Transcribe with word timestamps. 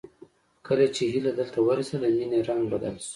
کله 0.67 0.85
چې 0.95 1.03
هيله 1.13 1.31
دلته 1.39 1.59
ورسېده 1.61 2.07
د 2.11 2.13
مينې 2.17 2.39
رنګ 2.47 2.61
بدل 2.73 2.95
شو 3.05 3.09